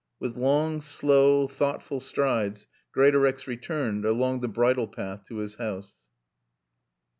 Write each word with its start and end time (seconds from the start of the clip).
With 0.19 0.35
long, 0.35 0.81
slow, 0.81 1.47
thoughtful 1.47 1.99
strides 1.99 2.65
Greatorex 2.91 3.45
returned 3.45 4.03
along 4.03 4.39
the 4.39 4.47
bridle 4.47 4.87
path 4.87 5.25
to 5.25 5.35
his 5.35 5.57
house. 5.57 5.99